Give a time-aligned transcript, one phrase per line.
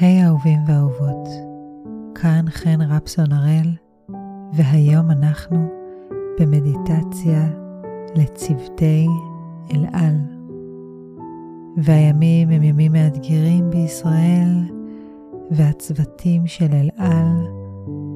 [0.00, 1.28] היי hey, אהובים ואהובות,
[2.14, 3.72] כאן חן רפסון הראל,
[4.52, 5.68] והיום אנחנו
[6.40, 7.48] במדיטציה
[8.14, 9.06] לצוותי
[9.74, 10.16] אל על.
[11.76, 14.64] והימים הם ימים מאתגרים בישראל,
[15.50, 17.46] והצוותים של אל על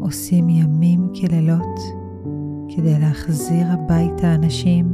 [0.00, 1.78] עושים ימים כלילות
[2.76, 4.86] כדי להחזיר הביתה אנשים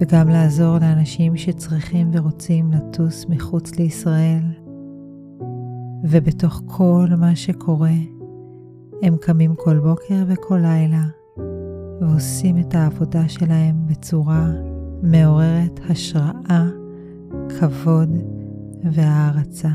[0.00, 4.57] וגם לעזור לאנשים שצריכים ורוצים לטוס מחוץ לישראל.
[6.04, 7.94] ובתוך כל מה שקורה,
[9.02, 11.04] הם קמים כל בוקר וכל לילה
[12.00, 14.50] ועושים את העבודה שלהם בצורה
[15.02, 16.68] מעוררת השראה,
[17.48, 18.08] כבוד
[18.92, 19.68] והערצה.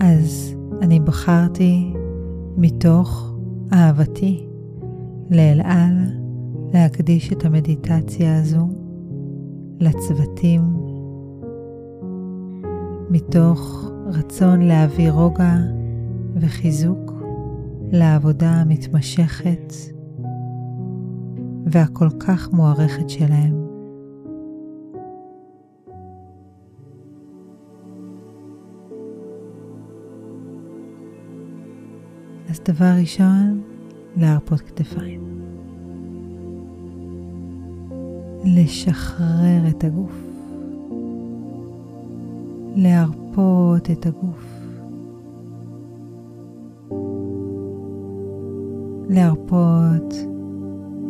[0.00, 1.92] אז אני בחרתי
[2.56, 3.34] מתוך
[3.72, 4.46] אהבתי
[5.30, 5.94] לאלעל
[6.74, 8.68] להקדיש את המדיטציה הזו
[9.80, 10.91] לצוותים
[13.12, 15.56] מתוך רצון להביא רוגע
[16.34, 17.12] וחיזוק
[17.92, 19.72] לעבודה המתמשכת
[21.66, 23.66] והכל כך מוערכת שלהם.
[32.50, 33.62] אז דבר ראשון,
[34.16, 35.20] להרפות כתפיים.
[38.44, 40.31] לשחרר את הגוף.
[42.76, 44.62] להרפות את הגוף.
[49.08, 50.14] להרפות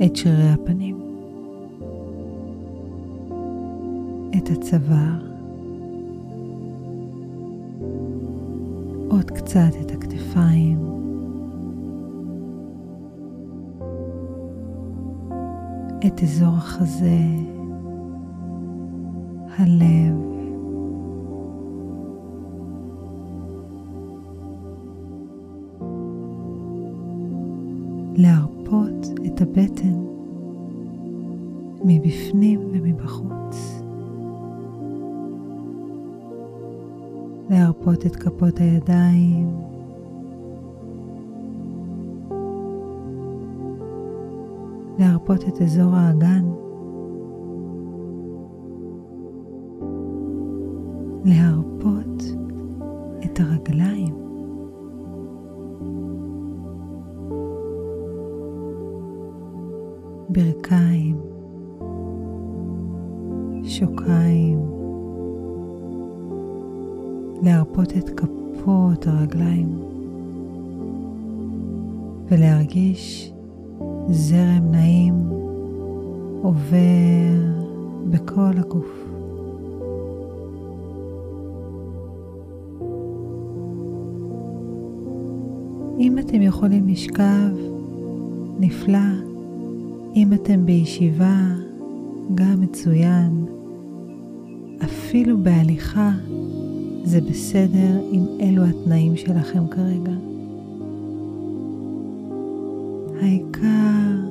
[0.05, 0.97] את שרירי הפנים,
[4.37, 5.33] את הצוואר,
[9.09, 10.79] עוד קצת את הכתפיים,
[16.07, 17.19] את אזור החזה,
[19.59, 20.32] הלב,
[37.93, 39.57] להרפות את כפות הידיים.
[44.99, 46.62] להרפות את אזור האגן.
[78.33, 78.87] בכל הגוף.
[85.99, 87.57] אם אתם יכולים לשכב,
[88.61, 88.99] נפלא.
[90.17, 91.37] אם אתם בישיבה,
[92.35, 93.47] גם מצוין.
[94.85, 96.11] אפילו בהליכה,
[97.05, 100.13] זה בסדר אם אלו התנאים שלכם כרגע.
[103.21, 104.29] העיקר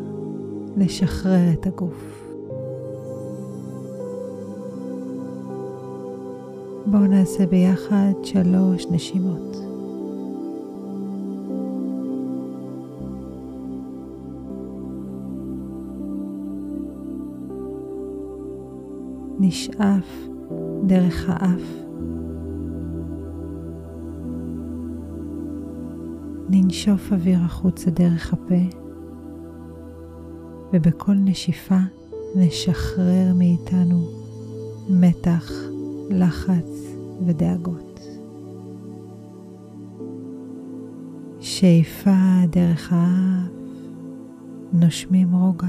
[0.77, 2.20] לשחרר את הגוף.
[6.91, 9.57] בואו נעשה ביחד שלוש נשימות.
[19.39, 20.27] נשאף
[20.87, 21.61] דרך האף.
[26.49, 28.77] ננשוף אוויר החוצה דרך הפה,
[30.73, 31.79] ובכל נשיפה
[32.35, 34.07] נשחרר מאיתנו
[34.89, 35.70] מתח,
[36.11, 36.95] לחץ
[37.25, 37.99] ודאגות.
[41.39, 43.51] שאיפה דרך האף,
[44.73, 45.67] נושמים רוגע.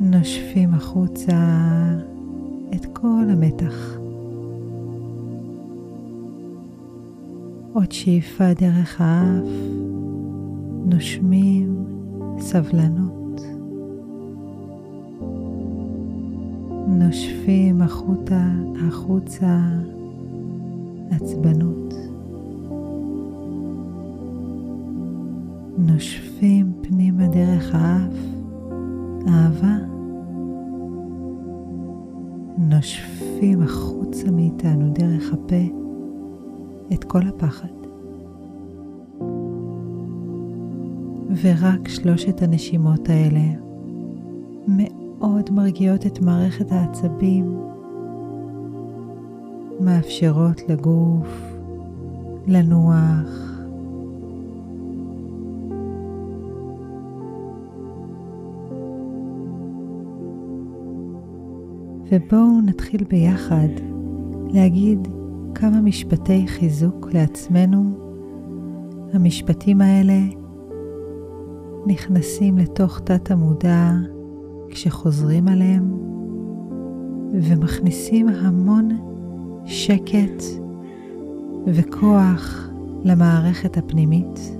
[0.00, 1.68] נושפים החוצה
[2.74, 3.96] את כל המתח.
[7.72, 9.48] עוד שאיפה דרך האף,
[10.86, 11.84] נושמים
[12.38, 13.11] סבלנות.
[17.12, 18.42] נושפים החוצה,
[18.88, 19.60] החוצה
[21.10, 21.94] עצבנות.
[25.78, 28.14] נושפים פנימה דרך האף,
[29.28, 29.76] אהבה.
[32.58, 35.64] נושפים החוצה מאיתנו דרך הפה
[36.92, 37.68] את כל הפחד.
[41.42, 43.62] ורק שלושת הנשימות האלה
[45.22, 47.58] מאוד מרגיעות את מערכת העצבים
[49.80, 51.56] מאפשרות לגוף
[52.46, 53.52] לנוח.
[62.12, 63.68] ובואו נתחיל ביחד
[64.48, 65.08] להגיד
[65.54, 67.90] כמה משפטי חיזוק לעצמנו.
[69.12, 70.18] המשפטים האלה
[71.86, 73.90] נכנסים לתוך תת המודע
[74.72, 75.92] כשחוזרים עליהם
[77.32, 78.88] ומכניסים המון
[79.64, 80.42] שקט
[81.66, 82.68] וכוח
[83.04, 84.56] למערכת הפנימית.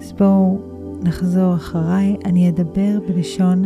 [0.00, 0.58] אז בואו
[1.02, 3.64] נחזור אחריי, אני אדבר בלשון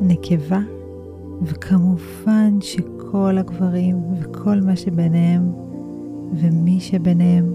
[0.00, 0.60] נקבה,
[1.42, 5.52] וכמובן שכל הגברים וכל מה שביניהם
[6.34, 7.54] ומי שביניהם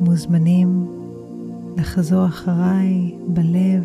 [0.00, 0.95] מוזמנים
[1.76, 3.84] לחזור אחריי בלב,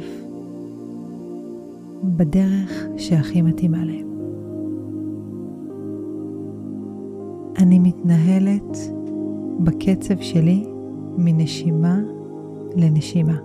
[2.03, 4.07] בדרך שהכי מתאימה להם.
[7.57, 8.77] אני מתנהלת
[9.59, 10.65] בקצב שלי
[11.17, 11.99] מנשימה
[12.75, 13.37] לנשימה.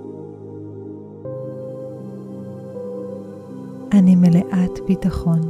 [3.92, 5.40] אני מלאת ביטחון.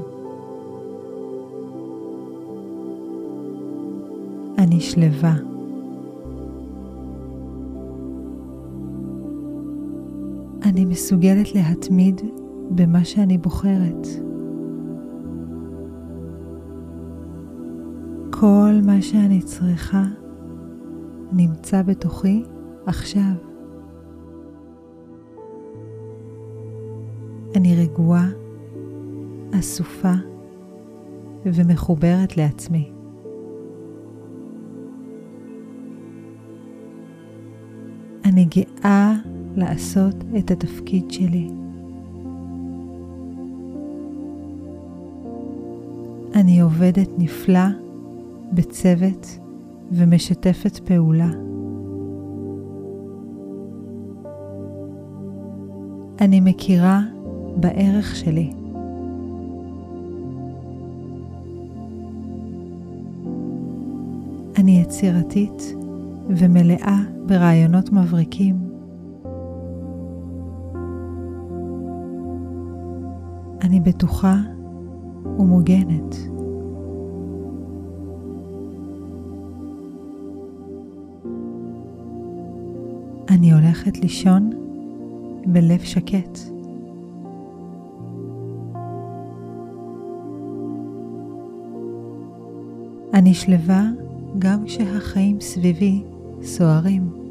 [4.58, 5.55] אני שלווה.
[10.76, 12.20] אני מסוגלת להתמיד
[12.70, 14.06] במה שאני בוחרת.
[18.30, 20.02] כל מה שאני צריכה
[21.32, 22.42] נמצא בתוכי
[22.86, 23.32] עכשיו.
[27.54, 28.28] אני רגועה,
[29.58, 30.14] אסופה
[31.44, 32.92] ומחוברת לעצמי.
[38.24, 41.48] אני גאה לעשות את התפקיד שלי.
[46.34, 47.66] אני עובדת נפלא
[48.52, 49.38] בצוות
[49.92, 51.30] ומשתפת פעולה.
[56.20, 57.00] אני מכירה
[57.56, 58.52] בערך שלי.
[64.58, 65.74] אני יצירתית
[66.28, 68.65] ומלאה ברעיונות מבריקים.
[73.66, 74.36] אני בטוחה
[75.38, 76.16] ומוגנת.
[83.28, 84.50] אני הולכת לישון
[85.46, 86.38] בלב שקט.
[93.14, 93.84] אני שלווה
[94.38, 96.02] גם כשהחיים סביבי
[96.42, 97.25] סוערים.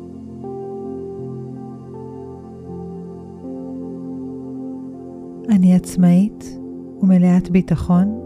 [5.55, 6.59] אני עצמאית
[7.01, 8.19] ומלאת ביטחון.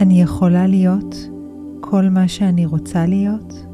[0.00, 1.28] אני יכולה להיות
[1.80, 3.66] כל מה שאני רוצה להיות.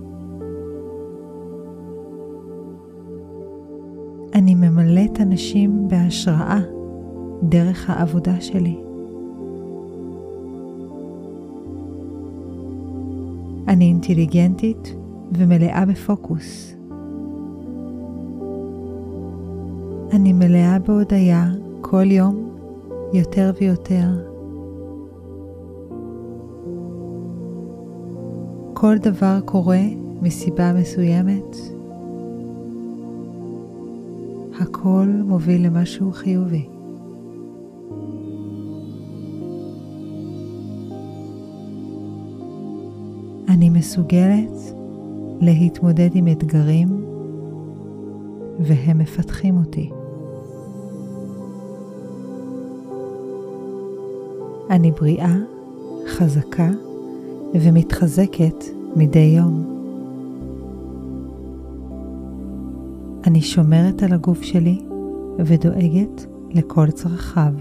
[4.35, 6.61] אני ממלאת אנשים בהשראה
[7.43, 8.77] דרך העבודה שלי.
[13.69, 14.95] אני אינטליגנטית
[15.33, 16.82] ומלאה בפוקוס.
[20.13, 21.51] אני מלאה בהודיה
[21.81, 22.51] כל יום
[23.13, 24.09] יותר ויותר.
[28.75, 29.81] כל דבר קורה
[30.23, 31.57] מסיבה מסוימת.
[34.61, 36.69] הכל מוביל למשהו חיובי.
[43.49, 44.75] אני מסוגלת
[45.41, 47.05] להתמודד עם אתגרים
[48.61, 49.91] והם מפתחים אותי.
[54.73, 55.37] אני בריאה,
[56.07, 56.71] חזקה
[57.55, 58.65] ומתחזקת
[58.97, 59.65] מדי יום.
[63.27, 64.83] אני שומרת על הגוף שלי
[65.39, 67.53] ודואגת לכל צרכיו.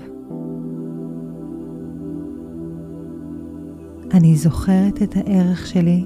[4.14, 6.06] אני זוכרת את הערך שלי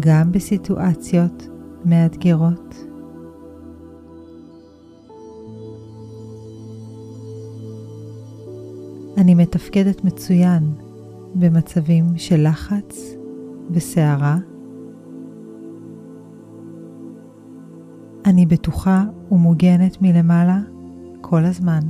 [0.00, 1.48] גם בסיטואציות
[1.84, 2.87] מאתגרות.
[9.18, 10.72] אני מתפקדת מצוין
[11.34, 13.14] במצבים של לחץ
[13.70, 14.36] וסערה.
[18.26, 20.58] אני בטוחה ומוגנת מלמעלה
[21.20, 21.80] כל הזמן.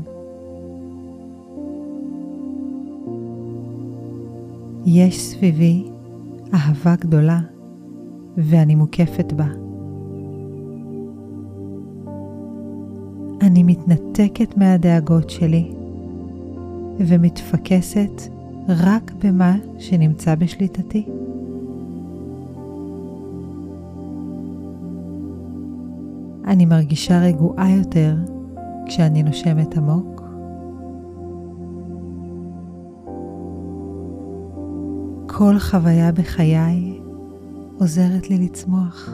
[4.86, 5.88] יש סביבי
[6.54, 7.40] אהבה גדולה
[8.36, 9.48] ואני מוקפת בה.
[13.40, 15.77] אני מתנתקת מהדאגות שלי
[16.98, 18.22] ומתפקסת
[18.68, 21.06] רק במה שנמצא בשליטתי.
[26.46, 28.16] אני מרגישה רגועה יותר
[28.86, 30.22] כשאני נושמת עמוק.
[35.26, 37.00] כל חוויה בחיי
[37.78, 39.10] עוזרת לי לצמוח.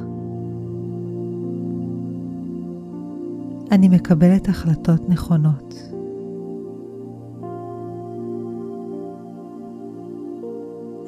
[3.71, 5.94] אני מקבלת החלטות נכונות.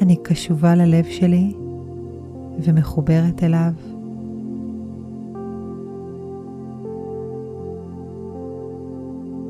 [0.06, 1.52] אני קשובה ללב שלי
[2.62, 3.72] ומחוברת אליו.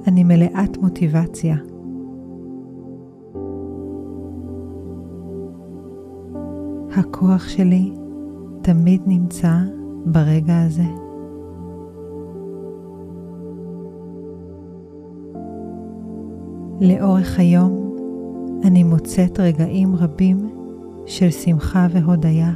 [0.06, 1.56] אני מלאת מוטיבציה.
[6.96, 7.92] הכוח שלי
[8.62, 9.54] תמיד נמצא
[10.06, 10.86] ברגע הזה.
[16.80, 17.85] לאורך היום
[18.66, 20.50] אני מוצאת רגעים רבים
[21.06, 22.52] של שמחה והודיה.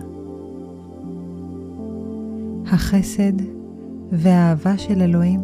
[2.66, 3.32] החסד
[4.12, 5.40] והאהבה של אלוהים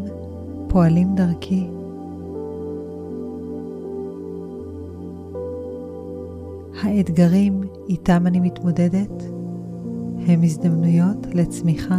[0.69, 1.67] פועלים דרכי.
[6.83, 9.23] האתגרים איתם אני מתמודדת
[10.27, 11.99] הם הזדמנויות לצמיחה.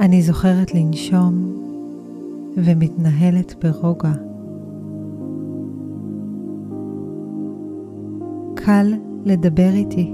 [0.00, 1.51] אני זוכרת לנשום
[2.56, 4.12] ומתנהלת ברוגע.
[8.54, 8.92] קל
[9.24, 10.12] לדבר איתי.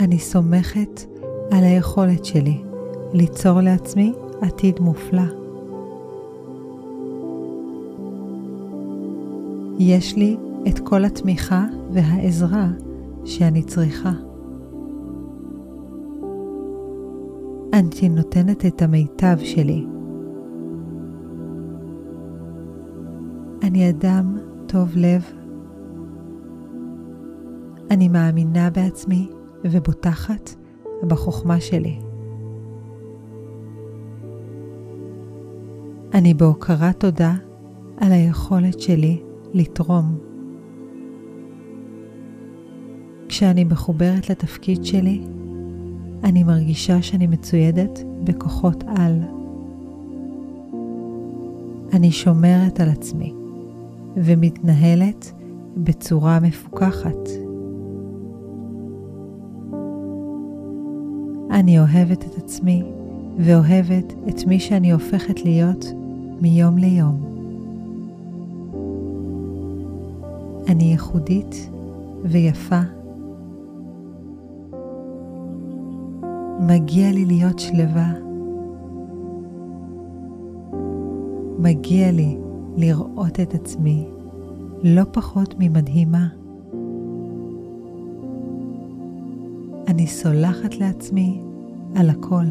[0.00, 1.00] אני סומכת
[1.50, 2.62] על היכולת שלי
[3.12, 5.22] ליצור לעצמי עתיד מופלא.
[9.78, 10.36] יש לי
[10.68, 12.68] את כל התמיכה והעזרה
[13.24, 14.12] שאני צריכה.
[17.74, 19.86] אני נותנת את המיטב שלי.
[23.62, 25.24] אני אדם טוב לב.
[27.90, 29.28] אני מאמינה בעצמי
[29.64, 30.50] ובוטחת
[31.02, 31.98] בחוכמה שלי.
[36.14, 37.34] אני בהוקרת תודה
[37.96, 39.22] על היכולת שלי
[39.54, 40.18] לתרום.
[43.28, 45.24] כשאני מחוברת לתפקיד שלי,
[46.24, 49.20] אני מרגישה שאני מצוידת בכוחות על.
[51.92, 53.34] אני שומרת על עצמי
[54.16, 55.32] ומתנהלת
[55.76, 57.28] בצורה מפוקחת.
[61.50, 62.82] אני אוהבת את עצמי
[63.38, 65.86] ואוהבת את מי שאני הופכת להיות
[66.40, 67.20] מיום ליום.
[70.68, 71.70] אני ייחודית
[72.24, 73.03] ויפה.
[76.66, 78.12] מגיע לי להיות שלווה.
[81.58, 82.38] מגיע לי
[82.76, 84.06] לראות את עצמי
[84.82, 86.26] לא פחות ממדהימה.
[89.88, 91.40] אני סולחת לעצמי
[91.94, 92.44] על הכל.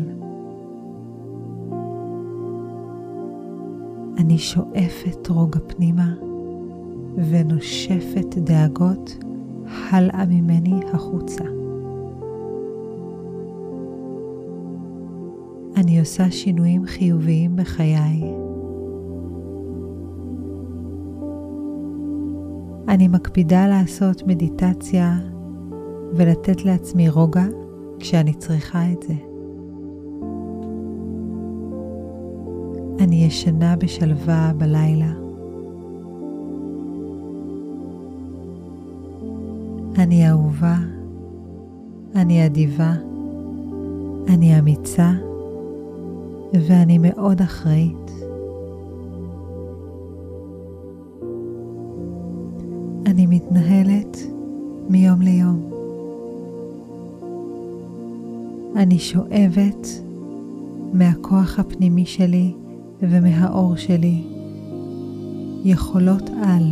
[4.18, 6.14] אני שואפת רוגע פנימה.
[7.18, 9.18] ונושפת דאגות
[9.92, 11.63] הלאה ממני החוצה.
[15.84, 18.24] אני עושה שינויים חיוביים בחיי.
[22.88, 25.20] אני מקפידה לעשות מדיטציה
[26.14, 27.46] ולתת לעצמי רוגע
[28.00, 29.14] כשאני צריכה את זה.
[33.04, 35.14] אני ישנה בשלווה בלילה.
[39.98, 40.76] אני אהובה,
[42.16, 42.94] אני אדיבה,
[44.28, 45.33] אני אמיצה
[46.54, 48.12] ואני מאוד אחראית.
[53.06, 54.18] אני מתנהלת
[54.90, 55.70] מיום ליום.
[58.76, 59.88] אני שואבת
[60.94, 62.54] מהכוח הפנימי שלי
[63.02, 64.24] ומהאור שלי
[65.64, 66.64] יכולות על.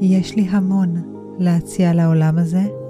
[0.00, 0.96] יש לי המון
[1.38, 2.85] להציע לעולם הזה.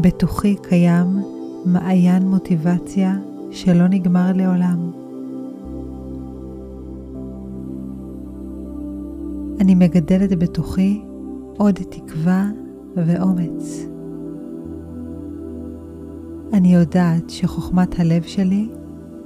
[0.00, 1.22] בתוכי קיים
[1.64, 3.16] מעיין מוטיבציה
[3.50, 4.90] שלא נגמר לעולם.
[9.60, 11.02] אני מגדלת בתוכי
[11.58, 12.50] עוד תקווה
[12.96, 13.86] ואומץ.
[16.52, 18.68] אני יודעת שחוכמת הלב שלי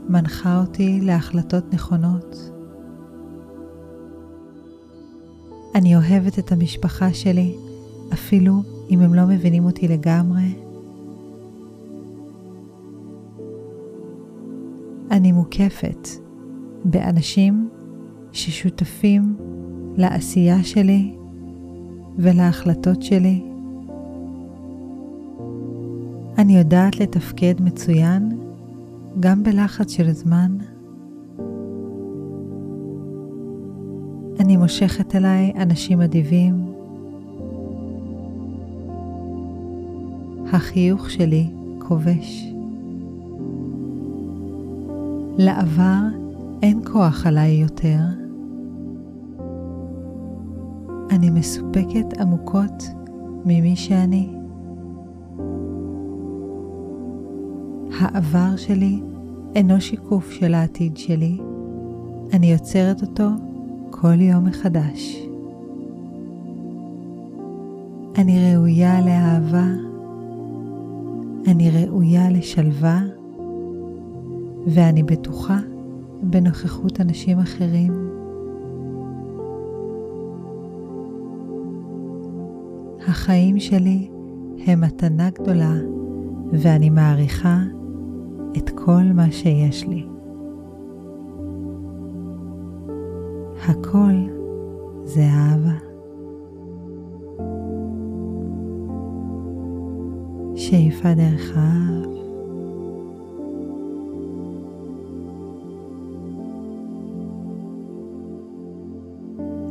[0.09, 2.51] מנחה אותי להחלטות נכונות.
[5.75, 7.55] אני אוהבת את המשפחה שלי,
[8.13, 10.55] אפילו אם הם לא מבינים אותי לגמרי.
[15.11, 16.09] אני מוקפת
[16.85, 17.69] באנשים
[18.33, 19.37] ששותפים
[19.97, 21.17] לעשייה שלי
[22.19, 23.43] ולהחלטות שלי.
[26.39, 28.39] אני יודעת לתפקד מצוין
[29.21, 30.57] גם בלחץ של זמן.
[34.41, 36.70] אני מושכת אליי אנשים אדיבים.
[40.53, 42.53] החיוך שלי כובש.
[45.39, 46.03] לעבר
[46.63, 47.99] אין כוח עליי יותר.
[51.11, 52.85] אני מסופקת עמוקות
[53.45, 54.29] ממי שאני.
[58.01, 59.01] העבר שלי
[59.55, 61.39] אינו שיקוף של העתיד שלי,
[62.33, 63.29] אני יוצרת אותו
[63.91, 65.27] כל יום מחדש.
[68.19, 69.90] אני ראויה לאהבה,
[71.47, 73.01] אני ראויה לשלווה,
[74.67, 75.59] ואני בטוחה
[76.23, 78.11] בנוכחות אנשים אחרים.
[83.09, 84.11] החיים שלי
[84.67, 85.75] הם מתנה גדולה,
[86.53, 87.59] ואני מעריכה
[88.57, 90.07] את כל מה שיש לי.
[93.69, 94.15] הכל
[95.05, 95.90] זה אהבה.
[100.71, 102.07] שאיפה דרך האף.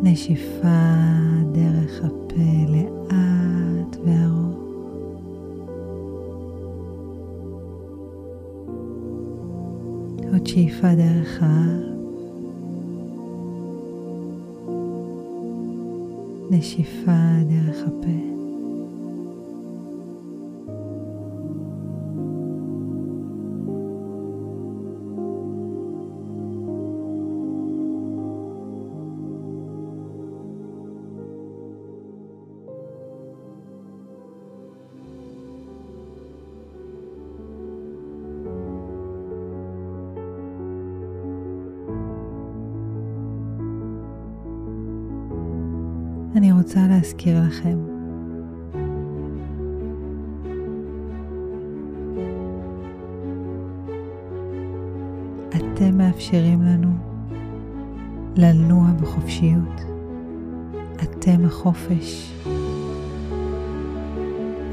[0.03, 0.67] נשיפה
[1.51, 4.59] דרך הפה לאט וארוך.
[10.31, 11.89] עוד שאיפה דרך האף.
[16.51, 17.11] נשיפה
[17.49, 18.28] דרך הפה.
[46.39, 47.77] אני רוצה להזכיר לכם
[55.49, 56.89] אתם מאפשרים לנו
[58.35, 59.81] לנוע בחופשיות.
[61.03, 62.33] אתם החופש.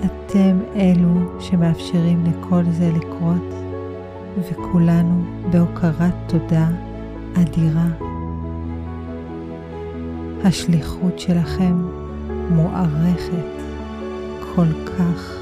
[0.04, 3.54] אתם אלו שמאפשרים לכל זה לקרות,
[4.38, 6.68] וכולנו בהוקרת תודה
[7.34, 8.15] אדירה.
[10.46, 11.82] השליחות שלכם
[12.50, 13.62] מוערכת
[14.54, 15.32] כל כך.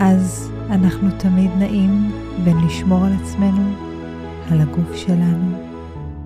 [0.00, 2.12] אז אנחנו תמיד נעים
[2.44, 3.72] בין לשמור על עצמנו,
[4.50, 5.56] על הגוף שלנו,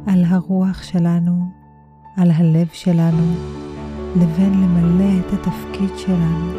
[0.07, 1.51] על הרוח שלנו,
[2.17, 3.35] על הלב שלנו,
[4.17, 6.53] לבין למלא את התפקיד שלנו.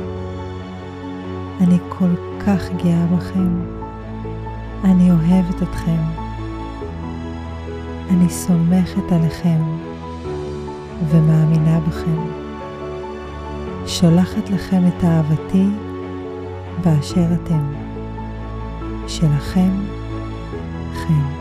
[1.62, 3.62] אני כל כך גאה בכם.
[4.84, 6.31] אני אוהבת אתכם.
[8.12, 9.62] אני סומכת עליכם
[11.10, 12.22] ומאמינה בכם.
[13.88, 15.66] שולחת לכם את אהבתי
[16.84, 17.74] באשר אתם.
[19.08, 19.72] שלכם,
[20.94, 21.41] חן.